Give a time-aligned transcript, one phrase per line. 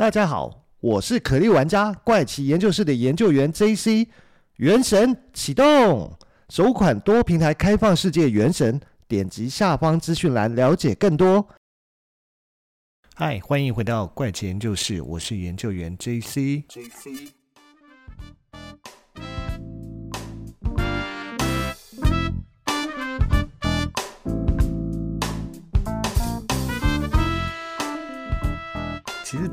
[0.00, 4.08] 大家好，我是可莉玩家怪奇研究室的研究员 JC。
[4.56, 6.16] 原神启动，
[6.48, 11.46] 首款多平台开放世界原神，点击下方资讯栏了解更多。
[13.14, 16.64] 嗨，欢迎回到怪奇研究室，我是研究员 JC。
[16.66, 17.39] JC。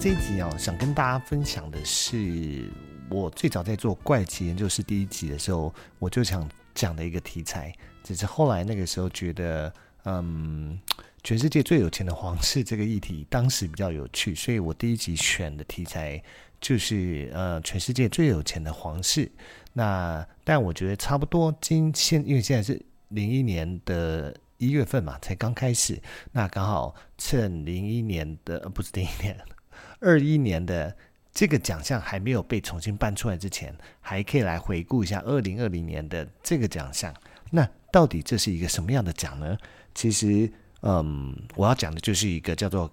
[0.08, 2.72] 这一集哦，想跟大家分享的是，
[3.10, 7.76] 我最早在做怪奇研究室第一集的时候，我就想讲的一个题材。
[8.06, 9.74] 只是后来那个时候觉得，
[10.06, 10.80] 嗯，
[11.26, 16.24] 全世界最有钱的皇室这个议题当时比较有趣，所以我第一集选的题材
[16.62, 19.30] 就是呃，全世界最有钱的皇室。
[19.74, 29.38] 那但我觉得差不多今现，因为现在是零一年的一月份嘛，才刚开始，那刚好趁零一年的，不是零一年。
[30.00, 30.96] 二一年的
[31.34, 37.14] 这个奖项还没有被重新颁出来之前，还可以来回顾一下二零二零年的这个奖项。
[37.52, 39.58] 那到底这是一个什么样的奖呢？
[39.94, 42.92] 其实，嗯，我要讲的就是一个叫做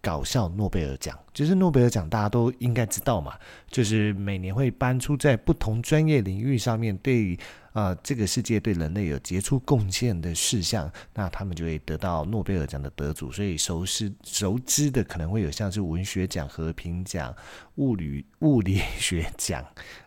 [0.00, 1.18] 搞笑诺贝尔奖。
[1.32, 3.38] 就是诺贝尔奖大家都应该知道嘛，
[3.70, 7.38] 就是每年会颁出在不同专业领域上面对于。
[7.74, 13.30] 啊、呃，这个世界对人类有杰出贡献的事项，那他们就会得到诺贝尔奖的得主。
[13.30, 17.32] 所以熟悉熟知的可能会有像是文学奖、和平奖、
[17.76, 19.64] 物理物理学奖。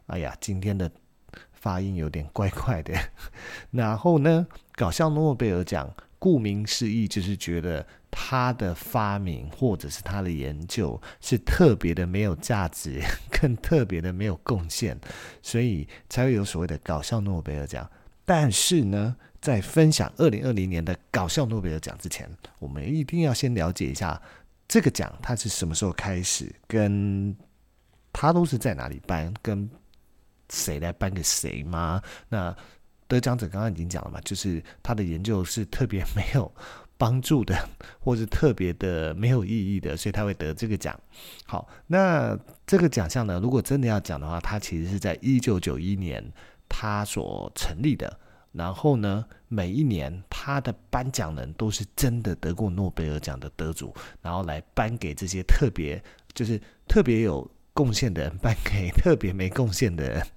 [0.07, 0.91] 哎呀，今天的
[1.53, 2.93] 发音有点怪怪的。
[3.71, 7.87] 然后呢，搞笑诺贝尔奖，顾名思义就是觉得。
[8.11, 14.99] 他的发明或者是他的研究是特别的没有价值，更特别的没有贡献，
[15.41, 17.89] 所以才会有所谓的搞笑诺贝尔奖。
[18.25, 24.21] 但是呢，在分享二零二零年的搞笑诺贝尔奖之前，我们一定要先了解一下
[24.67, 27.35] 这个奖它是什么时候开始，跟
[28.13, 29.69] 它都是在哪里颁，跟
[30.49, 32.01] 谁来颁给谁吗？
[32.27, 32.55] 那
[33.07, 36.49] 得奖者刚刚已经讲了嘛，就是他的研究是特别没有。
[37.01, 37.57] 帮助的，
[37.99, 40.95] 或是特别的没有意义的，所以他会得这个奖。
[41.47, 46.23] 好，那这个奖项呢，如果真的要讲的话，它其实是在一九九一年
[46.69, 48.19] 他所成立的。
[48.51, 53.91] 然后呢，每一年他的颁奖人都是真的得过诺贝尔奖的得主，
[54.21, 56.03] 然后来颁给这些特别
[56.35, 60.27] 就是特别有贡献的人，颁给特别没贡献的人。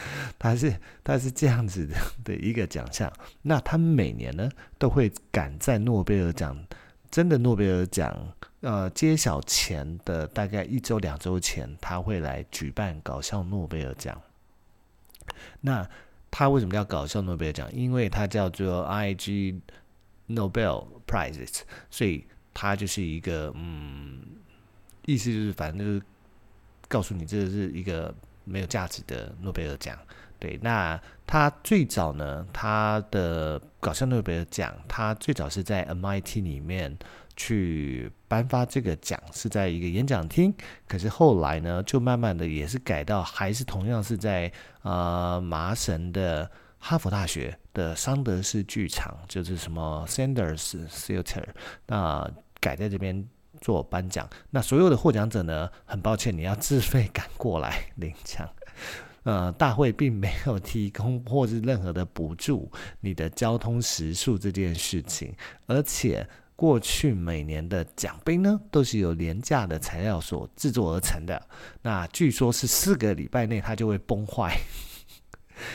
[0.38, 6.56] 他是他是这样子的 的一个奖项，那他每年呢都会赶在诺贝尔奖
[7.10, 14.20] 真的诺贝尔奖呃揭晓前的大概一周两周前，他会来举办搞笑诺贝尔奖。
[15.60, 15.88] 那
[16.30, 17.72] 他为什么叫搞笑诺贝尔奖？
[17.72, 19.60] 因为它叫做 IG
[20.28, 21.60] Nobel Prizes，
[21.90, 24.20] 所以它就是一个嗯，
[25.06, 26.02] 意思就是反正就是
[26.88, 28.14] 告诉你这是一个。
[28.48, 29.96] 没有价值的诺贝尔奖，
[30.38, 36.96] 对，那他最早呢，他的搞笑诺贝尔奖，他最早是在 MIT 里面
[37.36, 40.54] 去颁发这个奖，是在一个演讲厅。
[40.86, 44.50] 可是后来呢，就慢慢的也是改到，还是同样是在
[44.82, 51.44] 呃麻省的哈佛大学的桑德斯剧场，就是什么 Sanders Theater，
[51.86, 52.30] 那
[52.60, 53.28] 改在这边。
[53.60, 55.70] 做颁奖，那所有的获奖者呢？
[55.84, 58.48] 很抱歉，你要自费赶过来领奖。
[59.24, 62.70] 呃，大会并没有提供或是任何的补助
[63.00, 65.34] 你的交通食宿这件事情，
[65.66, 66.26] 而且
[66.56, 71.40] 过去每年的奖杯呢，都是由廉价的材料所制作而成的。
[71.82, 74.58] 那据说是四个礼拜内它就会崩坏。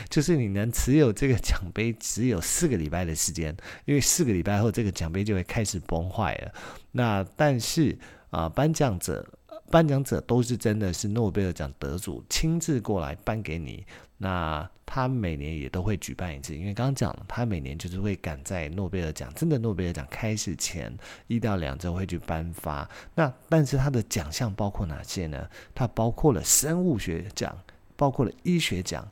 [0.10, 3.56] 就是你能持有这个奖杯只有四个礼拜的时间，
[3.86, 6.54] 因为四个礼拜后这个奖杯就会开始崩坏了。
[6.92, 7.98] 那但是
[8.30, 9.28] 啊，颁奖者
[9.70, 13.86] 颁奖者都是真的是诺贝尔奖得主亲自过来颁给你。
[14.18, 20.96] 那他每年也都会举办一次，因为刚刚讲了，他每年就是会赶在诺贝尔奖真的诺贝尔奖开始前
[21.28, 22.88] 一到两周会去颁发。
[23.16, 25.50] 那但是他的奖项包括哪些呢？
[25.76, 27.58] 它包括了生物学奖，
[27.98, 29.06] 包括了医学奖。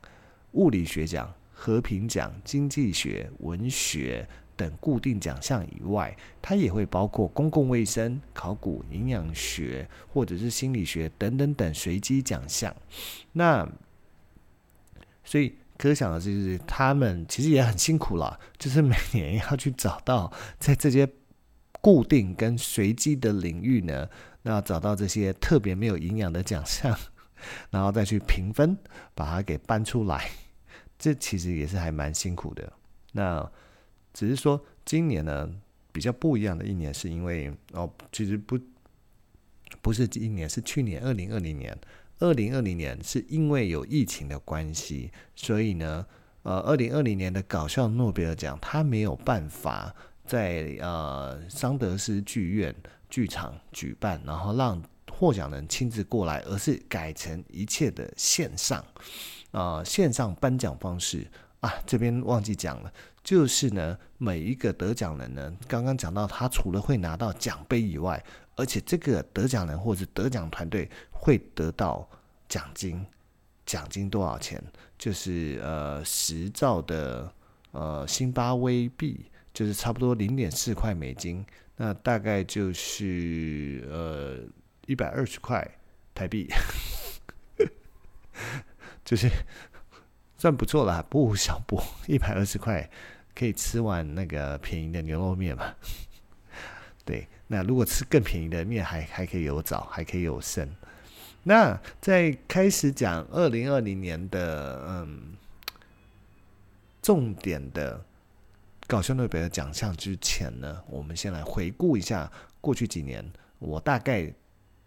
[0.52, 12.74] 物理学奖、和平奖、经济学、文学等固定奖项以外，它也会包括公共卫生、考古、营养学或者是心理学等等等随机奖项。
[13.32, 13.66] 那
[15.24, 21.08] 所以可想而知，就是他们其实也很辛苦了，就是每年要去找到在这些
[21.80, 24.08] 固定跟随机的领域呢，
[24.42, 26.96] 那找到这些特别没有营养的奖项，
[27.70, 28.76] 然后再去评分，
[29.14, 30.30] 把它给搬出来。
[31.02, 32.72] 这其实也是还蛮辛苦的。
[33.10, 33.50] 那
[34.14, 35.50] 只是说今年呢
[35.90, 38.56] 比较不一样的一年，是因为哦，其实不
[39.80, 41.76] 不是今年，是去年二零二零年。
[42.18, 46.06] 二零二零年是因为有疫情的关系，所以呢，
[46.44, 49.92] 呃，二零二零年的搞笑诺贝尔奖，他没有办法
[50.24, 52.72] 在呃桑德斯剧院
[53.10, 58.84] 剧场举办，然后让获奖人亲自过来，而是改成一切的线上，
[59.52, 61.26] 呃，线上颁奖方式
[61.60, 68.22] 啊，这边忘记讲了，就是呢，每一个得奖人呢，刚刚讲到他除了会拿到奖杯以外，
[68.56, 72.08] 而且这个得奖人或者得奖团队会得到
[72.48, 73.06] 奖金，
[73.64, 74.62] 奖金多少钱？
[74.98, 77.32] 就是呃十兆的
[77.72, 81.44] 呃辛巴威币，就是差不多零点四块美金，
[81.76, 84.36] 那大概就是呃
[84.86, 85.66] 一百二十块
[86.14, 86.48] 台币，
[89.04, 89.28] 就是
[90.38, 92.88] 算不错啦，不小补，一百二十块
[93.34, 95.74] 可以吃完那个便宜的牛肉面嘛。
[97.04, 100.68] 对，那如果吃更便宜的面，还还可以有枣，还可以有参。
[101.44, 105.36] 那在开始讲二零二零年的嗯
[107.02, 108.04] 重点的
[108.86, 114.32] 搞笑诺贝尔奖项之前呢，我们先来回顾一下过去几年，我大概。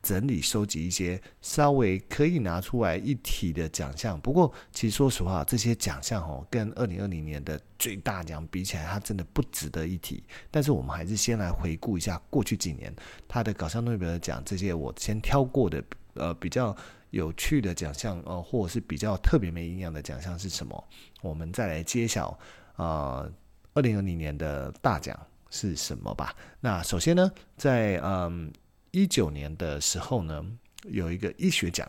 [0.06, 10.24] 整理收集一些稍微可以拿出来一提的奖项，不过其实说实话，这些奖项哦，跟二零二零年的最大奖比起来，它真的不值得一提。
[10.52, 12.96] 但是我们还是先来回顾一下过去几年
[13.28, 16.76] 它的搞笑诺贝尔奖这些我先挑过的呃比较
[17.10, 20.88] 有趣的奖项呃，或者是比较特别没营养的奖项是什么，
[21.24, 22.38] 我们再来揭晓
[22.76, 23.28] 啊
[23.74, 25.20] 二零二零年的大奖
[25.50, 26.36] 是什么吧。
[26.60, 28.54] 那首先呢，在嗯。
[28.96, 30.42] 一九年的时候呢，
[30.86, 31.86] 有一个医学奖，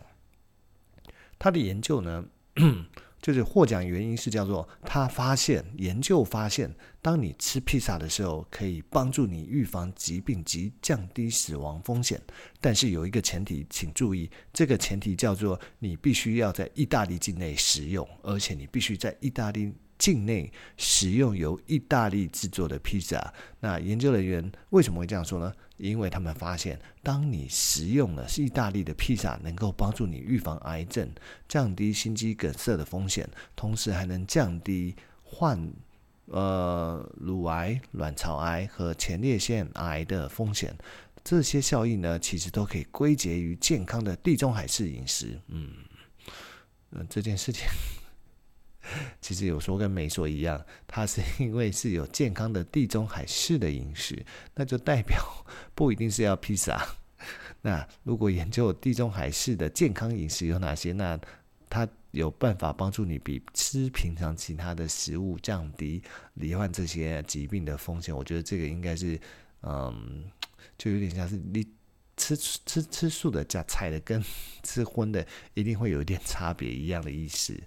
[1.39, 2.25] 他的研究呢，
[3.23, 6.69] 就是获奖原因是叫做他发现研究发现，
[7.01, 12.21] 当你吃披萨的时候，可以帮助你预防疾病及降低死亡风险。
[12.59, 23.33] 但是有一个前提，请注意，这个前提叫做你必须要在意大利境内食用，而且你必须在意大利境内食用由意大利制作的披萨。
[23.59, 25.53] 那研究人员为什么会这样说呢？
[25.77, 31.07] 因为他们发现，当你食用了意大利的披萨，能够帮助你预防癌症、
[31.47, 35.71] 降低心肌梗塞的风险，同时还能降低患
[36.25, 40.75] 呃乳癌、卵巢癌和前列腺癌的风险。
[41.23, 45.39] 这些效应呢，其实都可以归结于健康的地中海式饮食。
[45.49, 45.69] 嗯，
[46.91, 47.67] 嗯，这件事情。
[49.21, 54.25] 其实有说跟没说一样，它是因为是有健康的地中海式的饮食，
[54.55, 55.21] 那就代表
[55.75, 56.87] 不一定是要披萨。
[57.61, 61.19] 那如果研究地中海式的健康饮食有哪些，那
[61.69, 66.01] 它有办法帮助你比吃平常其他的食物降低
[66.35, 68.15] 罹患这些疾病的风险。
[68.15, 69.19] 我觉得这个应该是，
[69.63, 70.23] 嗯，
[70.77, 71.67] 就有点像是你
[72.15, 74.23] 吃吃吃素的加菜的跟
[74.63, 77.59] 吃荤的一定会有一点差别一样的意思。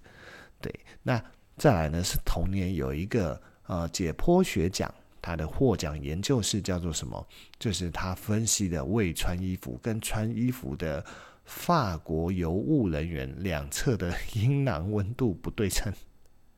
[0.61, 0.73] 对，
[1.03, 1.23] 那
[1.57, 2.03] 再来呢？
[2.03, 7.27] 是同年有一个呃解剖学奖，他的获奖研究是叫做什么？
[7.59, 11.05] 就是他分析的未穿衣服跟穿衣服的
[11.45, 15.93] 法国邮务人员两侧的阴囊温度不对称。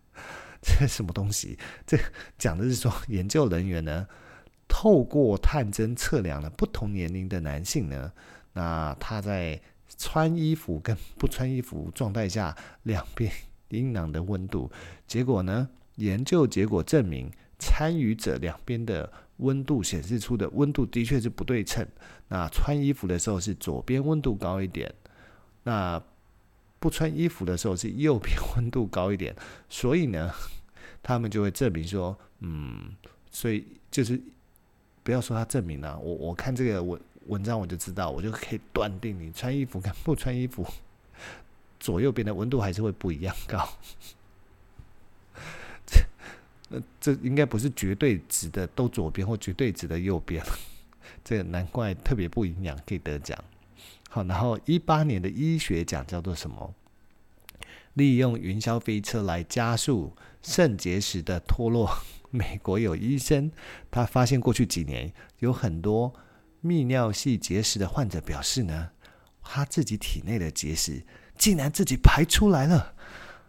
[0.63, 1.59] 这什么东西？
[1.87, 1.99] 这
[2.39, 4.07] 讲的是说研究人员呢，
[4.69, 8.13] 透过探针测量了不同年龄的男性呢，
[8.53, 9.61] 那他在
[9.99, 13.33] 穿衣服跟不穿衣服状态下两边。
[13.73, 14.71] 阴囊的温度，
[15.07, 15.69] 结果呢？
[15.97, 21.87] 研究结果证明，参与者两边的温度显示出的温度的确是不对称。
[22.29, 24.93] 那穿衣服的时候是左边温度高一点，
[25.65, 26.03] 那
[26.79, 29.37] 不穿衣服的时候是右边温度高一点。
[29.69, 30.33] 所以呢，
[31.03, 32.91] 他们就会证明说，嗯，
[33.31, 34.19] 所以就是
[35.03, 40.67] 不要说他证明了，我我看这个文文章我就知道，我就可以断定你穿衣服跟不穿衣服。
[41.83, 43.69] 左右边的温度还是会不一样高，
[46.71, 50.41] 这这应该不是绝对值的都左边或绝对值的右边，
[51.25, 53.37] 这难怪特别不营养可以得奖。
[54.09, 56.73] 好，然后一八年的医学奖叫做什么？
[57.95, 61.91] 利用云霄飞车来加速肾结石的脱落。
[62.31, 63.51] 美国有医生，
[63.91, 66.15] 他发现过去几年有很多
[66.63, 68.93] 泌尿系结石的患者表示呢，
[69.43, 71.03] 他自己体内的结石。
[71.37, 72.95] 竟然自己排出来了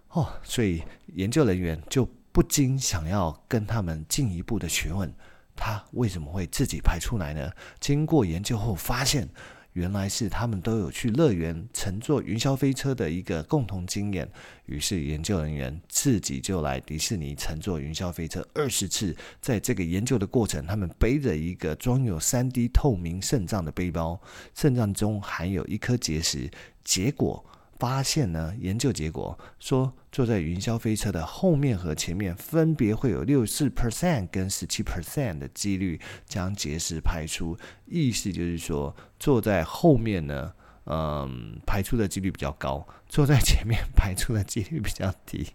[0.10, 0.84] 哦，所以
[1.16, 5.12] 研究人员就不禁想要跟他们进一步的询问，
[5.56, 7.52] 他为什么会自己排出来呢？
[7.80, 9.28] 经过研究后发现，
[9.74, 14.28] 原来是他们都有去乐园乘坐云霄飞车的一个共同经验。
[14.68, 19.16] 于是研究人员自己就来迪士尼乘坐云霄飞车二十次。
[19.42, 24.22] 在这个研究的过程，他们背着一个装有三 D 透明肾脏的背包，
[24.54, 26.52] 肾脏中含有一颗结石。
[26.84, 27.44] 结果。
[27.84, 37.58] 发现呢，研究结果说，坐在云霄飞车的后面和前面，分别会有六四 percent 跟十七 percent 的几率将结石排出。
[37.86, 40.54] 意思就是说，坐在后面呢，
[40.86, 45.50] 嗯，排出的几率比较高；坐在前面排出的几率比较低。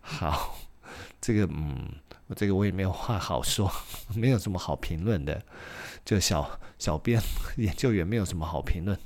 [0.00, 0.56] 好，
[1.20, 1.96] 这个嗯，
[2.28, 3.68] 我这个我也没有话好说，
[4.14, 5.42] 没有什么好评论的。
[6.04, 7.20] 就小小编
[7.56, 8.96] 研究员没有什么好评论。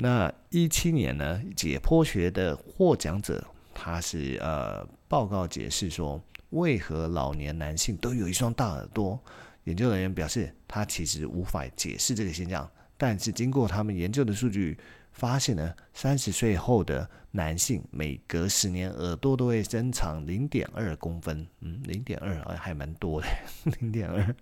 [0.00, 9.18] 那一七年呢，解剖学的获奖者，他是呃报告解释说，为何老年男性都有一双大耳朵？
[9.64, 14.78] 研究人员表示，他其实无法解释这个现象，但是经过他们研究的数据。
[15.18, 23.26] 发现呢，三十岁后的男性每隔十年耳朵都会增长零点二公分，嗯，零点二还蛮多的，
[23.80, 24.34] 零点二，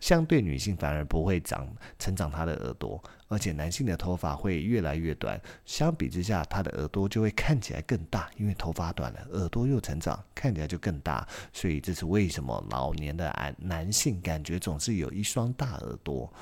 [0.00, 2.98] 相对女性反而不会长成长她的耳朵，
[3.28, 16.32] 而且男性的头发会越来越短，相比之下，他的耳朵就会看起来更大，因为头发短了，耳朵又成长，看起来就更大，所以这是为什么老年的男男性感觉总是有一双大耳朵。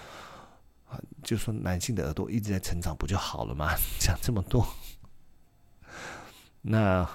[1.22, 3.74] 就说男性的耳朵一直在成长，不就好了吗？
[4.00, 4.66] 讲这么多，
[6.62, 7.08] 那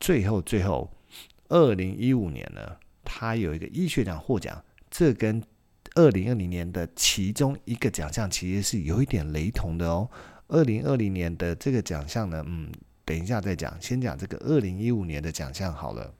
[0.00, 0.90] 最后最后，
[1.48, 5.42] 二零一五年呢，他有一个医学奖获奖，这跟
[5.94, 10.10] 二零二零年的其中一个奖项其实是有一点雷同的哦。
[10.48, 12.70] 二零二零年的这个奖项呢，嗯，
[13.04, 16.14] 等一下再讲，先讲这个二零一五年的奖项好了。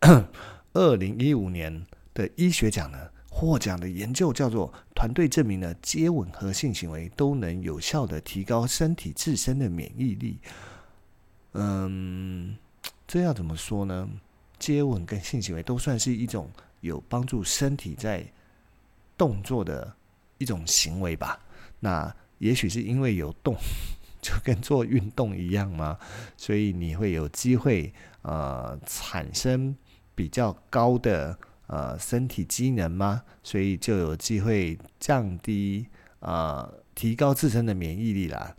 [0.72, 3.10] 二零一五年的医学奖呢？
[3.32, 10.38] 获奖的研究叫做团队证明了接吻和性行为都能有效地提高身体自身的免疫力。
[11.52, 12.56] 嗯，
[13.06, 14.08] 这要怎么说呢？
[14.58, 18.26] 接吻跟性行为都算是一种有帮助身体在
[19.16, 19.94] 动作的
[20.36, 21.40] 一种行为吧。
[21.78, 23.56] 那也许是因为有动，
[24.20, 25.98] 就跟做运动一样吗？
[26.36, 29.74] 所以你会有机会呃产生
[30.14, 31.38] 比较高的。
[31.70, 33.22] 呃，身体机能吗？
[33.44, 35.86] 所以就有机会降低
[36.18, 38.56] 呃，提高自身的免疫力啦。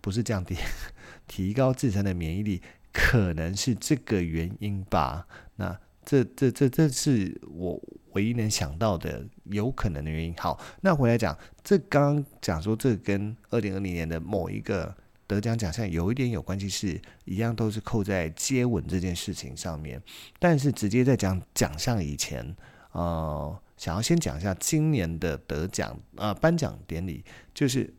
[0.00, 0.56] 不是降低，
[1.28, 5.26] 提高自身的免疫力，可能是这个原因吧。
[5.56, 7.78] 那这这这这是我
[8.12, 10.34] 唯一能想到的有可能的原因。
[10.38, 14.96] 好，那回来讲，这刚刚讲说这跟二零二零年的某一个。
[15.26, 20.00] 得奖奖项有一点有关系，是一样都是扣在接吻这件事情上面。
[20.38, 22.56] 但是直接在讲奖项以前，
[22.92, 27.92] 呃，想要先讲一下今年的得奖呃颁奖典礼，就是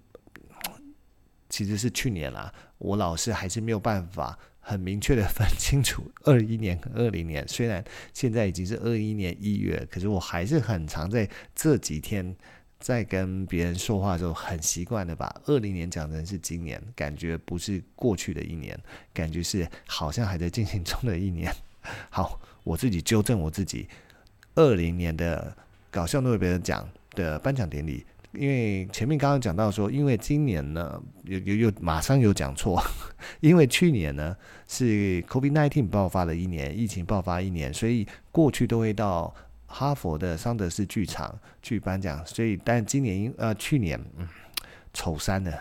[1.50, 2.54] 其实是去年啦。
[2.78, 7.48] 我老是还是没有办法很明确的分清楚 二一年和二零年。
[7.48, 12.36] 虽然现在已经是二一年一月，可是我还是很常在这几天。
[12.80, 18.80] 在跟别人说话的时候，很习惯的把二零年讲成是今年，感觉不是过去的一年，
[19.14, 21.52] 感觉是好像还在进行中的一年。
[22.10, 23.88] 好，我自己纠正我自己，
[24.56, 25.56] 二零年的
[25.90, 32.82] 搞笑诺贝尔奖的颁奖典礼，因为前面刚刚讲到说，因为今年呢，又又又马上有讲错，
[33.42, 39.34] 因为去年呢是 COVID-19 爆发的一年，疫情爆发一年，所以过去都会到。
[39.68, 44.02] 哈佛的桑德斯剧场去颁奖，所以但今年因呃去年
[44.94, 45.60] 丑三了。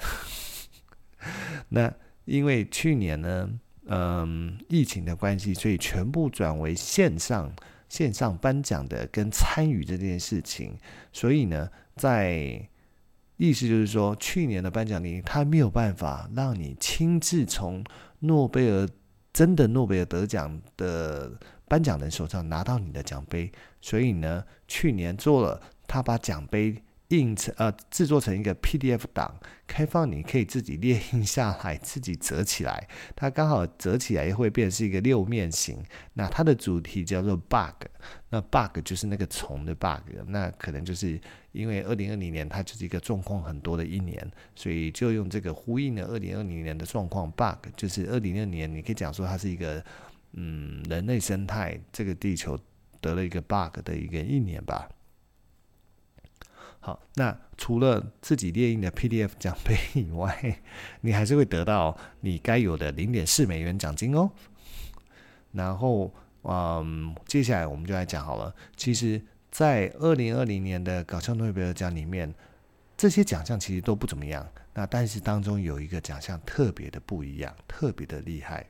[1.68, 1.92] 那
[2.24, 3.50] 因为去年呢，
[3.86, 7.52] 嗯疫情的关系，所以全部转为线上
[7.88, 10.78] 线上颁奖的跟参与这件事情，
[11.12, 12.68] 所以呢，在
[13.36, 17.84] 意思就是说，去年的颁奖礼他没有办法让你亲自从
[18.20, 18.88] 诺贝尔
[19.32, 21.32] 真的诺贝尔得奖的。
[21.68, 29.32] 颁奖人手上拿到你的奖杯，所以呢，去年做了，他把奖杯印成呃制作成一个 PDF 档，
[29.66, 32.88] 开放你可以自己列印下来，自己折起来。
[33.14, 35.78] 它刚好折起来也会变成是一个六面形。
[36.14, 37.86] 那它的主题叫做 bug，
[38.30, 40.02] 那 bug 就是那个虫的 bug。
[40.26, 41.20] 那可能就是
[41.52, 49.84] 因为二零二零年它就是一个状况很多的一年，所以就用这个呼应了二零二零年的状况 bug，就是二零二零年你可以讲说它是一个。
[50.36, 52.58] 嗯，人类生态这个地球
[53.00, 54.88] 得了一个 bug 的一个一年吧。
[56.78, 60.60] 好，那除了自己列印的 PDF 奖杯以外，
[61.00, 64.30] 你还是会得到你该有的零点四美元奖金哦。
[65.52, 66.12] 然后，
[66.42, 68.54] 嗯，接下来我们就来讲好了。
[68.76, 72.32] 其实，在二零二零年的搞笑诺贝尔奖里面，
[72.96, 74.46] 这些奖项其实都不怎么样。
[74.74, 78.64] 那但是当中有一个奖项特别的不一样，特别的厉害，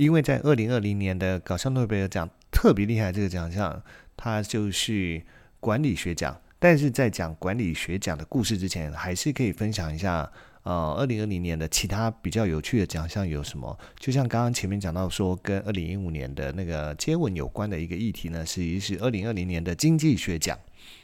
[0.00, 3.82] 因为在二零二零年的搞笑诺贝尔奖特别厉害这个奖项，
[4.16, 5.20] 它就是
[5.60, 6.40] 管理学奖。
[6.58, 13.78] 但是在讲管理学奖的故事之前，还是可以分享一下，呃，二零二零年的其他比较有趣的奖项有什么？
[13.98, 20.58] 就像刚刚前面讲到说，跟二零一五年的那个接吻有关的一个议题呢，是是二零二零年的经济学奖。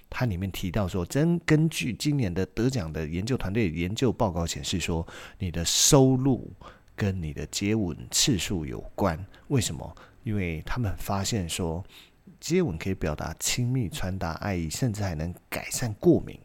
[0.08, 5.06] 它里面提到说，真根据今年的得奖的研究团队研究报告显示说，
[5.38, 6.50] 你的收入
[6.96, 9.24] 跟你的接吻次数有关。
[9.48, 9.94] 为什么？
[10.24, 11.84] 因为他们发现说，
[12.40, 16.40] 接吻可以表达亲密、传达爱意，甚至还能改善过敏。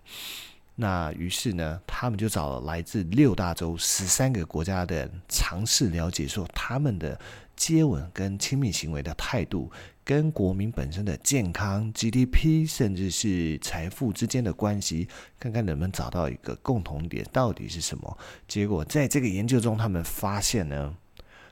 [0.75, 7.19] 那于是呢，他们就找了来自六大洲十三个国家的人，尝试了解说他们的
[7.55, 9.71] 接吻跟亲密行为的态度。
[10.03, 15.07] 跟国民本身的健康、GDP，甚至是财富之间的关系，
[15.39, 18.17] 看看能不能找到一个共同点，到底是什么？
[18.47, 20.95] 结果在这个研究中，他们发现呢，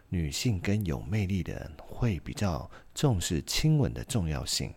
[0.10, 4.74] 女性跟有魅力的人会比较重视亲吻的重要性，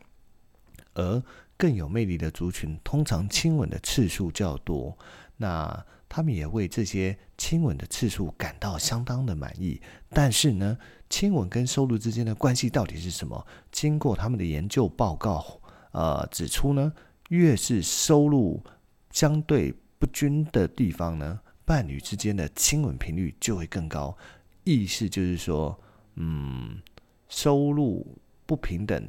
[0.95, 1.23] 而
[1.57, 4.97] 更有魅力的族群，通常亲吻的次数较多。
[5.37, 10.77] 那他们也为这些亲吻的次数感到相当的满意，但是呢，
[11.13, 13.47] 亲吻跟收入之间的关系到底是什么？
[13.71, 16.91] 经过他们的研究报告，呃，指出呢，
[17.29, 18.65] 越是收入
[19.11, 24.17] 相对不均的地方呢，伴侣之间的亲吻频率就会更高。
[24.65, 25.79] 意思就是说，
[26.15, 26.81] 嗯，
[27.29, 29.07] 收入不平等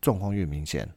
[0.00, 0.88] 状况越明显，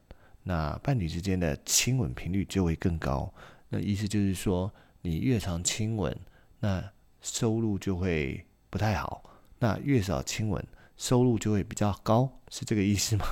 [0.44, 3.30] 那伴侣之间的亲吻频率就会更高。
[3.68, 4.72] 那意思就是说，
[5.02, 6.18] 你越常亲吻，
[6.58, 6.82] 那
[7.20, 9.22] 收入就会不太好；
[9.58, 10.64] 那越少亲吻，
[10.96, 13.24] 收入就会比较高，是这个意思吗？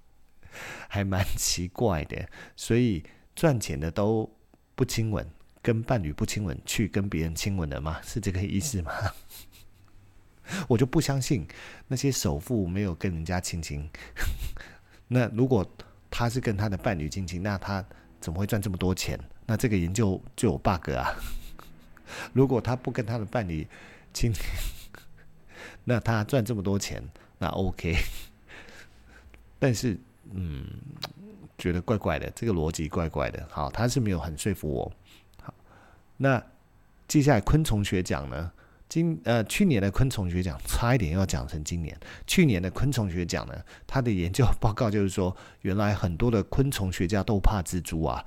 [0.88, 2.28] 还蛮奇怪的。
[2.56, 3.04] 所以
[3.34, 4.30] 赚钱的都
[4.74, 5.26] 不亲吻，
[5.62, 8.00] 跟伴侣不亲吻，去跟别人亲吻的吗？
[8.02, 8.92] 是这个意思吗？
[10.68, 11.46] 我就不相信
[11.86, 13.88] 那些首富没有跟人家亲亲。
[15.06, 15.64] 那如果
[16.10, 17.84] 他是跟他的伴侣亲亲，那他
[18.20, 19.18] 怎么会赚这么多钱？
[19.46, 21.14] 那这个研究就有 bug 啊！
[22.32, 23.66] 如果他不跟他的伴侣
[24.12, 24.32] 亲，
[25.90, 27.02] 那他赚这么多钱，
[27.38, 27.96] 那 OK。
[29.58, 29.98] 但是，
[30.32, 30.64] 嗯，
[31.58, 33.44] 觉得怪怪的，这个逻辑怪怪的。
[33.50, 34.92] 好，他是没有很说服我。
[35.42, 35.52] 好，
[36.16, 36.40] 那
[37.08, 38.52] 接下来昆虫学奖呢？
[38.88, 41.98] 今呃去年的昆虫学奖差一点要讲成今年。
[42.24, 48.24] 去年的昆虫学奖呢，他的研究报告就是说，原来很多的昆虫学家都怕蜘蛛啊。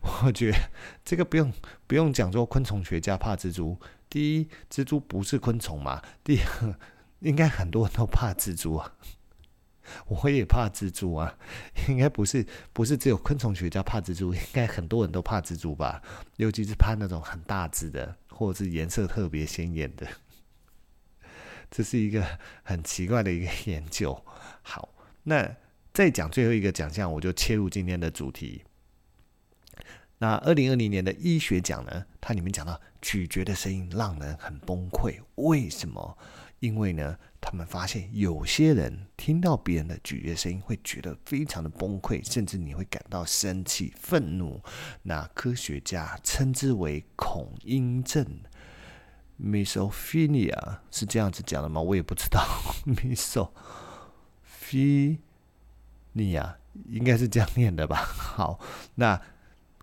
[0.24, 0.58] 我觉得
[1.02, 1.50] 这个不用
[1.86, 3.78] 不用讲，说昆虫学家怕蜘蛛。
[4.12, 6.02] 第一，蜘蛛不是昆虫嘛？
[6.22, 6.78] 第二，
[7.20, 8.94] 应该很多人都怕蜘蛛啊。
[10.06, 11.34] 我也怕蜘蛛啊，
[11.88, 16.02] 应该不是不是只有昆虫学家怕蜘蛛，应该很多人都怕蜘蛛吧？
[16.36, 20.06] 尤其是怕那种很大只的，或者是颜色特别鲜艳的。
[21.70, 22.22] 这是一个
[22.62, 24.22] 很奇怪的一个研究。
[24.60, 25.56] 好，那
[25.94, 28.62] 再讲最后一个奖项，我就切入今天的主题。
[30.22, 36.16] 那二零二零年的医学奖呢，它里面讲到咀嚼的声音让人很崩溃，为什么？
[36.60, 44.62] 因为呢，他们发现有些人听到别人的咀嚼声音会觉得非常的崩溃，甚至你会感到生气、愤怒。
[45.02, 48.24] 那科学家称之为恐音症
[49.42, 51.80] （misophonia），是这样子讲的吗？
[51.80, 52.46] 我也不知道
[52.86, 53.48] misophonia
[56.14, 57.96] 应该是这样念的吧？
[57.96, 58.60] 好，
[58.94, 59.20] 那。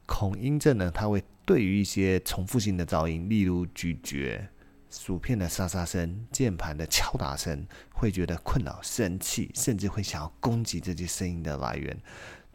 [0.09, 4.49] 恐音症呢，它会对于一些重复性的噪音，例如咀嚼、
[4.89, 11.95] 薯片的沙沙声、键盘的敲打声，会觉得困扰、生气，甚至会想要攻击这些声音的来源。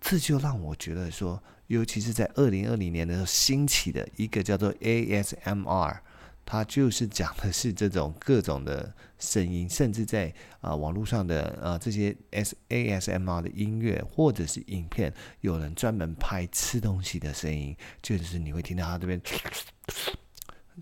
[0.00, 5.98] 这就让我觉得说，尤其是在二零二零年的时候兴起的一个叫做 ASMR。
[6.46, 19.20] 它就是讲的是这种各种的声音，甚至在啊、网络上的呃这些 S ASMR 的音乐或者是影片，有人专门拍吃东西的声音，就是你会听到他这边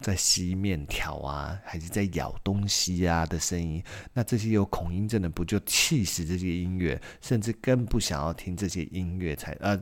[0.01, 3.83] 在吸面条啊，还是在咬东西啊的声音。
[4.13, 9.81] 那这些有恐音症的不就气死这些音乐，甚至更不想要听这些音乐才呃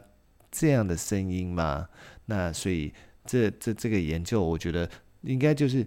[0.51, 1.89] 这样的声音吗？
[2.27, 2.93] 那所以
[3.25, 4.89] 这这这个研究，我觉得。
[5.23, 5.87] 应该就是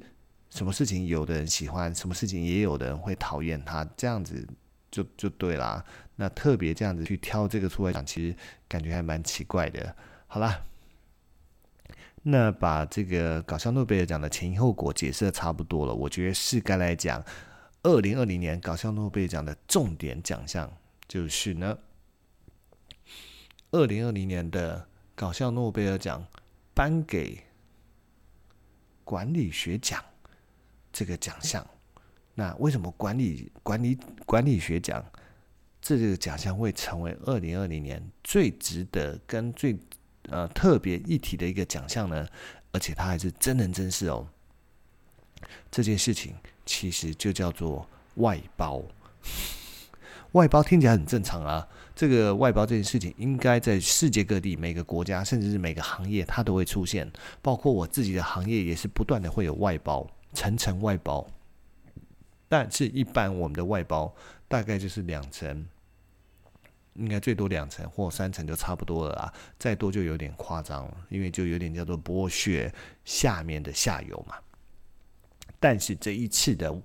[0.50, 4.48] 什么事情有的人喜欢，什么事情也有的人会讨厌他，这样子
[4.92, 5.84] 就就对啦。
[6.16, 8.36] 那特别这样子去挑这个出来讲，其实
[8.68, 9.96] 感觉还蛮奇怪的。
[10.28, 10.64] 好啦，
[12.22, 17.24] 那把这个搞笑诺贝尔奖的前因后果解释的差不多了，我觉得是该来讲
[17.82, 20.72] 二零二零年搞笑诺贝尔奖的重点奖项。
[21.06, 21.78] 就是呢，
[23.72, 26.26] 二零二零年的搞笑诺贝尔奖
[26.74, 27.44] 颁给
[29.04, 30.04] 管理学奖
[30.92, 31.66] 这个奖项。
[32.36, 35.04] 那为什么管理管理管理学奖
[35.82, 39.78] 这个奖项会成为二零二零年最值得跟最
[40.30, 42.28] 呃特别议题的一个奖项呢？
[42.72, 44.28] 而且它还是真人真事哦。
[45.70, 46.36] 这件事情
[46.66, 48.82] 其实就叫做外包。
[50.34, 61.28] 外包听起来很正常啊，这个外包这件事情应该在世界各地每个国家甚至是每个行业它都会出现，包括我自己的行业也是不断的会有外包，层层外包。
[62.50, 64.14] 但是，一般我们的外包
[64.48, 65.66] 大概就是两层，
[66.94, 72.72] 应该最多两层或三层就差不多了啊，再多就有点夸张了，因为就有点叫做剥削
[73.06, 74.36] 下面的下游嘛。
[75.60, 76.76] 但是这一次的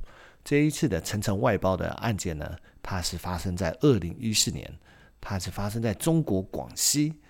[0.49, 4.79] 这一次的层层外包的案件呢，它是发生在二零一四年，
[5.21, 7.21] 它是发生在中国广西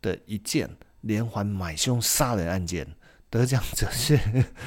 [0.00, 2.86] 的一件连环买凶杀人案件，
[3.28, 4.16] 得奖者是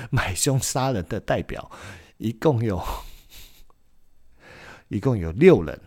[0.09, 1.71] 买凶杀人的代表，
[2.17, 2.83] 一共有。
[4.89, 5.79] 一共有六人，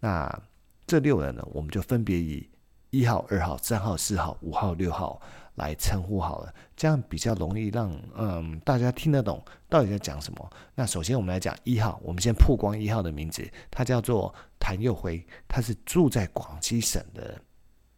[0.00, 0.42] 那
[0.86, 2.46] 这六人呢，我们就分别以
[2.90, 5.18] 一号、二号、三号、四号、五号、六号
[5.58, 10.50] 来称呼好了，这样比较容易让嗯大家听得懂到底在讲什么。
[10.74, 17.38] 那首先我们来讲一号，我们先曝光一号的名字，他叫做谭佑辉，他是住在广西省的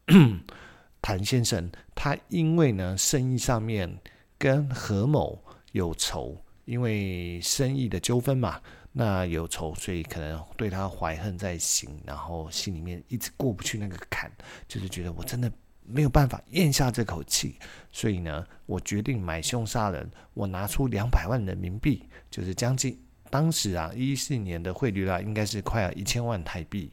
[1.01, 4.01] 谭先生，他因为呢生意上面
[4.37, 5.41] 跟何某
[5.73, 8.61] 有仇，因为生意的纠纷嘛。
[8.93, 14.29] 那有仇，所以可能对他怀恨在心，然后心里面一直过不去那个坎，
[14.67, 15.49] 就是觉得我真的
[15.93, 17.59] 没有办法咽下这口气，
[17.91, 20.11] 所以呢，我决定买凶杀人。
[20.35, 22.99] 我拿出两百万人民币，就是将近
[23.29, 26.93] 当时啊一四年的汇率啦，应该是快要一千万台币，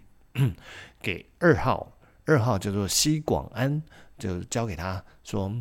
[1.02, 1.92] 给二号，
[2.26, 3.82] 二号叫做西广安，
[4.18, 5.52] 就交给他说，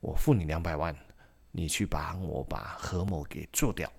[0.00, 0.94] 我付你两百万，
[1.52, 3.90] 你去帮我把何某给做掉。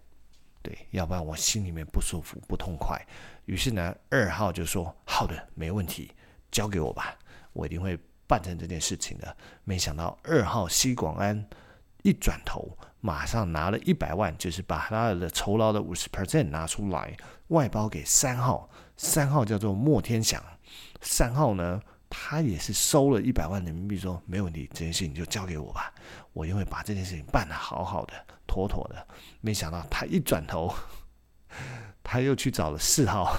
[0.63, 2.99] 对，要不然我心里面不舒服、不痛快。
[3.45, 6.11] 于是呢，二号就说：“好的，没问题，
[6.51, 7.17] 交给我吧，
[7.53, 7.97] 我一定会
[8.31, 11.45] 办成这件事情的。”没想到二号西广安
[12.03, 17.17] 一转头，马上拿了一百万，就是把他的酬劳的五十 percent 拿出来，
[17.49, 18.69] 外包给三号。
[18.95, 20.41] 三号叫做莫天祥，
[21.01, 25.91] 三号呢，他也是收了一百万人民币，说：“没问题，这件事情就交给我吧，
[26.33, 28.13] 我一定会把这件事情办得好好的。”
[28.45, 29.07] 妥妥的，
[29.39, 30.71] 没想到他一转头，
[32.03, 33.35] 他又去找了四号。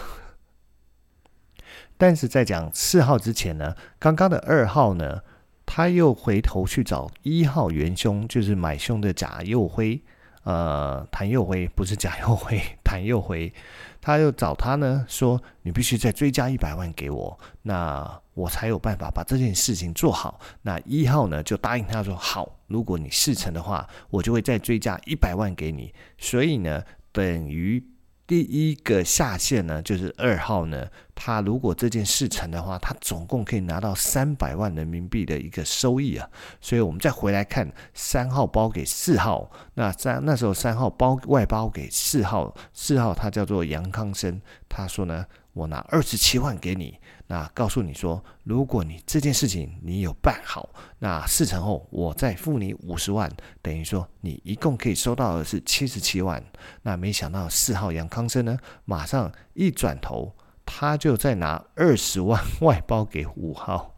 [2.03, 5.21] 但是在讲四号之前呢，刚刚的二号呢，
[5.65, 10.03] 他又回头去找一号元凶，就是买凶的贾佑辉，
[10.43, 13.55] 呃，谭佑辉不是贾佑辉， 谭佑辉。
[14.01, 20.41] 他又找他呢，说你必须再追加一百万给我，那我才有办法把这件事情做好。
[20.63, 25.95] 那一号呢就答应他说好，如果你事成的话，我就会再追加一百万给你。
[26.19, 27.92] 所以呢，等于。
[28.33, 30.89] 第一个下线呢，就是二号呢。
[31.15, 36.27] 他如果这件事成的话，他总共可以拿到三百万人民币的一个收益啊。
[36.59, 46.99] 所以我们再回来看三号包给四号，那三那时候三号包外包给四号，四号他叫做杨康生，他说呢，我拿二十七万给你。
[47.27, 53.31] 那告诉你说，如果你这件事情你有办好，那事成后我再付你五十万，
[53.63, 56.43] 等于说你一共可以收到的是七十七万。
[56.83, 60.35] 那没想到四号杨康生呢，马上一转头，
[60.67, 63.95] 他就再拿二十万外包给五号。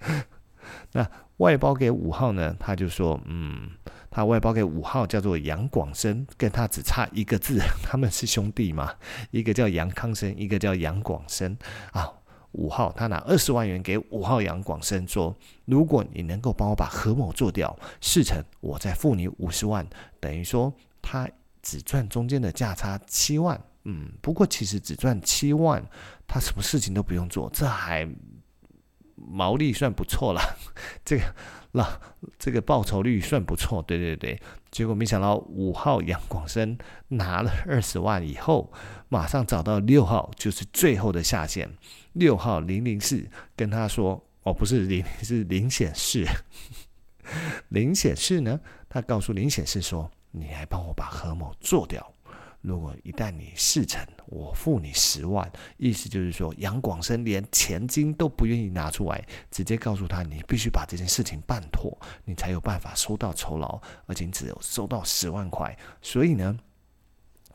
[0.92, 3.70] 那外包给五号呢，他就说，嗯。
[4.10, 8.94] 他外包给五号，叫做杨广生，跟他只差一个字， 他们是兄弟嘛？
[9.30, 11.56] 一个叫杨康生，一个叫杨广生
[11.92, 12.10] 啊。
[12.52, 19.86] 五号他拿二十万元给五号杨广生，说：如果你能够帮我把何某做掉，事成我再付你五十万，
[20.18, 21.28] 等于说他
[21.62, 23.60] 只赚中间的价差七万。
[23.84, 25.84] 嗯，不过其实只赚七万，
[26.26, 28.08] 他什么事情都不用做，这还
[29.14, 30.40] 毛利算不错了。
[31.04, 31.22] 这个。
[31.72, 32.00] 那
[32.38, 34.40] 这个报酬率算不错，对对对。
[34.70, 36.76] 结果没想到五号杨广生
[37.08, 38.72] 拿了二十万以后，
[39.08, 41.70] 马上找到六号，就是最后的下线。
[42.14, 46.26] 六号零零四跟他说：“哦，不是零，是零显示。
[47.68, 52.12] 零显示呢，他告诉零显示说：‘你来帮我把何某做掉。’
[52.60, 55.50] 如果一旦你事成，我付你十万。
[55.76, 65.78] 意思就是说，杨广生连钱金都不愿意拿出来，直接告诉他，你必须把这件事情办妥，你才有办法收到酬劳，而且你只有收到十万块。
[66.02, 66.58] 所以呢，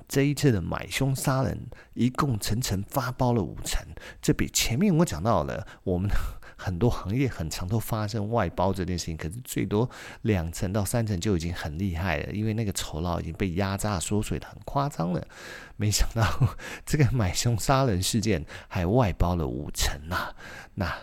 [0.08, 3.86] 这一次的买凶杀人，一共层层发包了五成，
[4.22, 6.10] 这比前面我讲到了我们
[6.64, 9.90] 很多行业很常都发生外包这件事情，可是最多
[10.22, 15.22] 两成到三成就已经很厉害了，因为那个酬劳已经被压榨缩水的很夸张了。
[15.76, 20.34] 没想到这个买凶杀人事件还外包了五成呐，
[20.76, 20.94] 那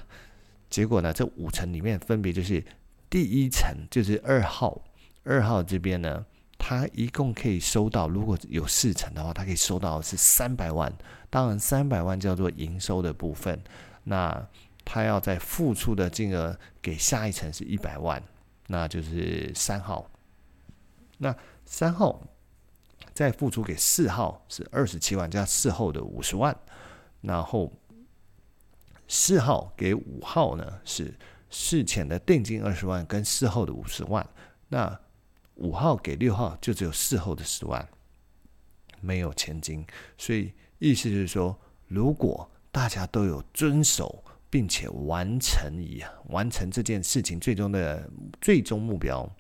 [0.69, 1.13] 结果呢？
[1.13, 2.65] 这五成里面分别就是
[3.11, 4.81] 第一层就是二号，
[5.25, 6.25] 二号这边呢。
[6.63, 10.93] 他一共可以收到，如果有四成的话，他可以收到是三百万。
[11.31, 13.59] 当然，三百万叫做营收的部分。
[14.05, 14.47] 那
[14.93, 18.21] 他要再付出的金额给下一层是一百万，
[18.67, 20.11] 那就是三号。
[21.19, 21.33] 那
[21.65, 22.21] 三号
[23.15, 26.53] 再付出给四号是二十七万加四后的五十万，
[27.21, 27.73] 然后
[29.07, 31.15] 四号给五号呢是
[31.51, 34.29] 事前的定金二十万跟事后的五十万。
[34.67, 35.01] 那
[35.55, 37.89] 五号给六号就只有事后的十万，
[39.01, 39.87] 没有前金，
[40.19, 48.11] 所以意思就是说，如果大家都有遵守并且完成一样完成这件事情，最终的
[48.41, 49.31] 最终目标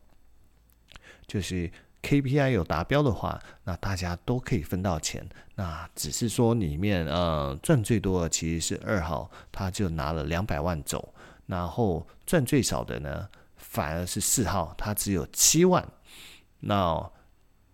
[1.26, 1.70] 就是
[2.02, 5.28] KPI 有达标的话，那大家都可以分到钱。
[5.56, 11.12] 那只是说里面呃赚最多的其实是二号，他就拿了两百万走，
[11.46, 15.86] 然后赚最少的呢反而是四号，他只有七万。
[16.60, 17.10] 那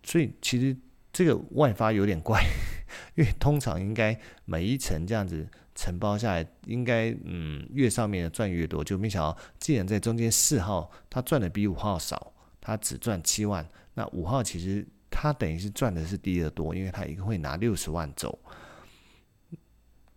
[0.03, 0.75] 所以其实
[1.13, 2.43] 这个外发有点怪，
[3.15, 18.37] 因为通常应该每一层这样子承包下来，应该嗯越上面赚越多，就没想到既然在中间四号他赚的比五号少，他只赚七万，那五号其实他等于是赚的是第二多，因为他一个会拿六十万走，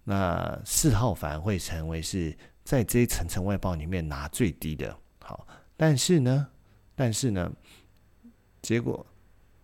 [0.02, 4.96] 那四号反而会成为是在这一层层外包里面拿最低的。
[5.22, 5.46] 好，
[5.76, 6.48] 但是呢，
[6.96, 7.52] 但是呢。
[8.62, 9.06] 结果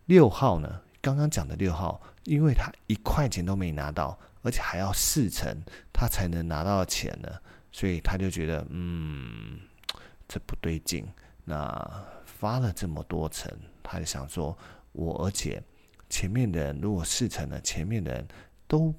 [0.06, 0.80] 六号呢？
[1.02, 5.56] 刚刚讲的六号，因为他一块钱都没拿到，而且还要四成，
[5.92, 7.28] 他才能拿到钱呢，
[7.72, 9.58] 所以他就觉得，嗯，
[10.28, 11.06] 这不对劲。
[11.44, 13.50] 那发了这么多层，
[13.82, 14.56] 他就想说，
[14.90, 15.62] 我而且
[16.10, 18.26] 前面的人如果四成了，前面的人
[18.66, 18.92] 都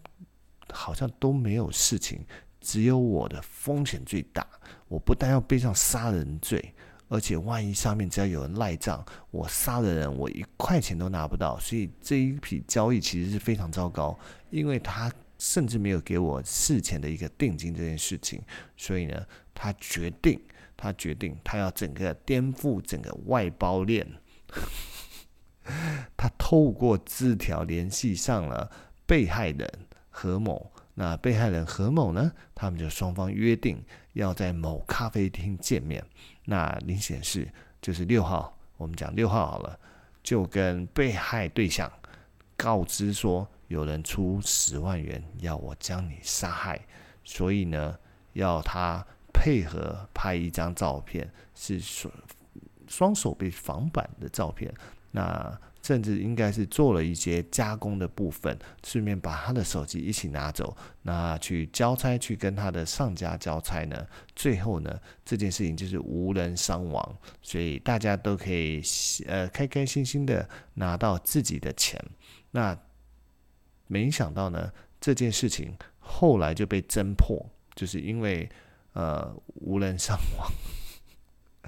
[0.71, 2.25] 好像都没有事情，
[2.61, 4.47] 只有我的风险最大，
[4.87, 6.73] 我不但要背上杀人罪。
[7.09, 11.57] 而且万一上面只要有人赖账，我杀了人，我一块钱都拿不到。
[11.59, 14.17] 所以这一笔交易其实是非常糟糕，
[14.49, 18.41] 因为他甚至没有给我事前的一个定金这件事情。
[18.75, 20.39] 所以呢，他决定，
[20.75, 24.05] 他决定，他要整个颠覆整个外包链。
[26.15, 28.71] 他透过字条联系上了
[29.05, 29.69] 被害人
[30.09, 30.71] 何某。
[30.99, 32.31] 那被害人何某呢？
[32.55, 33.79] 他们就双方约定
[34.13, 36.03] 要在某咖啡厅见面。
[36.49, 37.45] 那明显是
[37.81, 39.77] 就是六号，我们讲六号好了，
[40.23, 41.91] 就跟被害对象
[42.55, 46.79] 告知说，有人出十万元要我将你杀害，
[47.25, 47.99] 所以呢，
[48.31, 52.13] 要他配合拍一张照片，是双
[52.87, 54.73] 双手被绑板的照片。
[55.11, 64.05] 那甚至应该是做了一些加工的部分，顺便把他的手机一起拿走，那去交差，去跟他的上家交差呢。
[64.35, 68.81] 最后呢，这件事情就是无人伤亡，所以大家都可以
[69.27, 71.97] 呃开开心心的拿到自己的钱。
[72.51, 72.77] 那
[73.87, 74.69] 没想到呢，
[74.99, 78.49] 这件事情后来就被侦破，就是因为
[78.91, 80.51] 呃无人伤亡。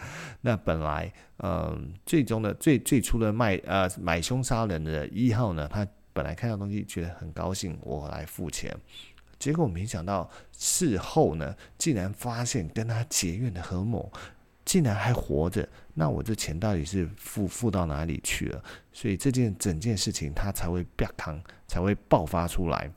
[0.41, 8.75] 那本来，嗯、最终的最最初的卖呃买凶杀人的一号呢，他本来看到东西觉得很高兴，我来付钱，
[9.37, 14.11] 结果没想到事后呢，竟然发现跟他结怨的何某
[14.65, 18.63] 竟然还活着，那我这钱到底是付付到哪里去了？
[18.93, 22.91] 所以这件整件事情他才会啪康，才会爆发出来。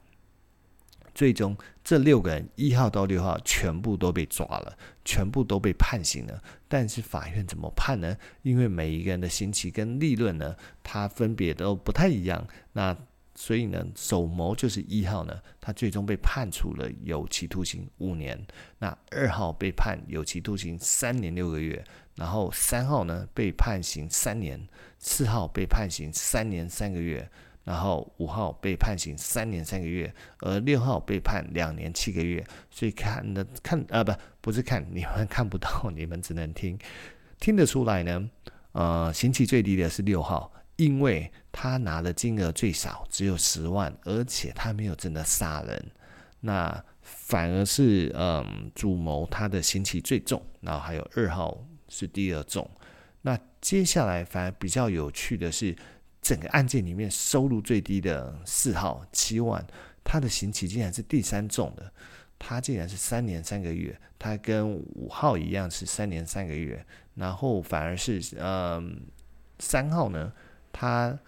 [1.14, 6.42] 最终，这六个人一号到六号全部都被抓了，全部都被判刑了。
[6.68, 8.16] 但是法院怎么判呢？
[8.42, 12.46] 因为每一个人的刑期跟利润呢，它分别都不太一样。
[12.72, 12.96] 那
[13.34, 18.38] 所以呢，首谋就是一号呢，他最终被判处了有期徒刑五年。
[18.78, 21.82] 那二号被判有期徒刑三年六个月，
[22.14, 27.28] 然后三号呢被判刑三年，四号被判刑三年三个月。
[27.64, 32.44] 然后五号被判刑三年三个月，而六号被判两年七个月。
[32.70, 36.76] 所以看的看啊，不不是看，你们看不到，你们只能听，
[37.38, 38.28] 听得出来呢。
[38.72, 45.90] 呃，刑期最低的是六号，因为他拿的金额最少，只有十万，而且他没有真的杀人。
[46.40, 51.56] 那反而是嗯，主谋他的刑期最重，然后还有二号
[51.88, 52.68] 是第二重。
[53.20, 55.76] 那接下来反而比较有趣的是。
[56.22, 59.66] 整个案件里面收入最低的四号七万，
[60.04, 61.92] 他的刑期竟然是第三重的，
[62.38, 69.02] 他竟然是三年三个月，他跟五号一样是三年三个月，然后反而是嗯
[69.58, 70.32] 三号呢，
[70.72, 71.18] 他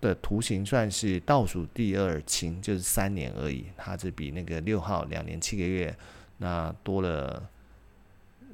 [0.00, 5.92] 的图形算是倒数第二轻，就是三年而已，他是比那个六号两年七个月
[6.36, 7.50] 那多了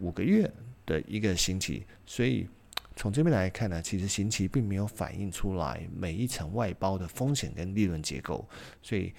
[0.01, 0.51] 五个月
[0.87, 2.49] 的一个刑期，所以。
[2.97, 8.49] 从这边来看呢，其实刑期并没有反映出来每一层外包的风险跟利润结构，
[8.83, 9.13] 所以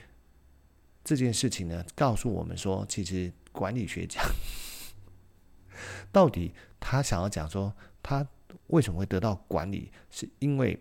[1.03, 4.21] 这件事情呢，告诉我们说，其实管理学家
[6.11, 8.25] 到底他想要讲说，他
[8.67, 10.79] 为什么会得到管理，是因为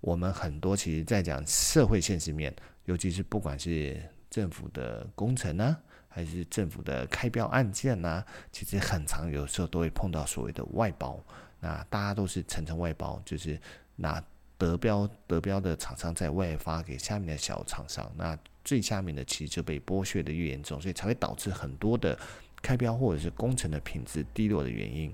[0.00, 2.54] 我们很多其实在讲社会现实面，
[2.86, 5.76] 尤其是不管是政府的工程呢，
[6.08, 11.24] 还是政府的开标案件呢，其实很常有时候都会碰到所谓的外包。
[11.66, 13.60] 那大家都是层层外包，就是
[13.96, 14.22] 拿
[14.56, 22.18] 得标得标的厂商在外发给下面的小厂商，那最下面的其实就被剥削的越严重，所以才会导致很多的
[22.62, 25.12] 开标或者是工程的品质低落的原因。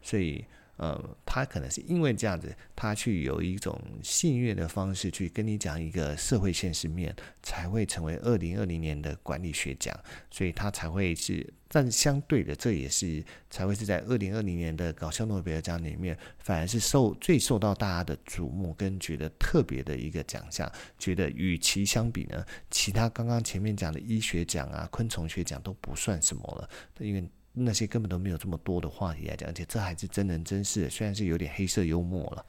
[0.00, 0.44] 所以。
[0.80, 9.94] 呃，他可能是因为这样子，他去有一种戏谑的方式去跟你讲一个社会现实面，才会成为二零二零年的管理学奖，
[10.30, 27.22] 所以他才会是，但相对的，这也是才会是在二零二零年的搞笑诺贝尔奖里面，反而是受最受到大家的瞩目跟觉得特别的一个奖项，觉得与其相比呢，其他刚刚前面讲的医学奖啊、昆虫学奖都不算什么了，因为。
[27.52, 32.44] 那些根本都没有这么多的话题来讲，而且这还是真人真事，虽然是有点黑色幽默了。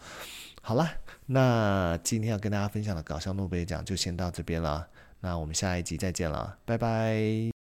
[0.62, 0.88] 好了，
[1.26, 4.88] 那今天要跟大家分享的搞笑诺贝尔奖就先到这边了，
[5.20, 7.61] 那我们下一集再见了，拜拜。